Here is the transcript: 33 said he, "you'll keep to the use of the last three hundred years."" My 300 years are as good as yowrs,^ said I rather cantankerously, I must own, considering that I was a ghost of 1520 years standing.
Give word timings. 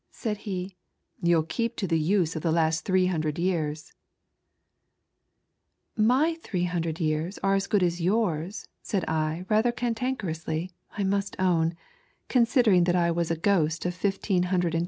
33 0.09 0.09
said 0.17 0.37
he, 0.45 0.77
"you'll 1.21 1.43
keep 1.43 1.75
to 1.75 1.85
the 1.85 1.99
use 1.99 2.35
of 2.35 2.41
the 2.41 2.51
last 2.51 2.83
three 2.85 3.05
hundred 3.05 3.37
years."" 3.37 3.93
My 5.95 6.37
300 6.41 6.99
years 6.99 7.37
are 7.43 7.53
as 7.53 7.67
good 7.67 7.83
as 7.83 8.01
yowrs,^ 8.01 8.65
said 8.81 9.05
I 9.07 9.45
rather 9.47 9.71
cantankerously, 9.71 10.73
I 10.97 11.03
must 11.03 11.35
own, 11.39 11.75
considering 12.29 12.85
that 12.85 12.95
I 12.95 13.11
was 13.11 13.29
a 13.29 13.35
ghost 13.37 13.85
of 13.85 13.93
1520 13.93 14.49
years 14.49 14.49
standing. 14.73 14.79